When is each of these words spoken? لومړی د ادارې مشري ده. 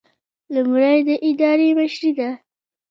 لومړی 0.53 0.97
د 1.07 1.09
ادارې 1.27 1.69
مشري 1.79 2.11
ده. 2.19 2.29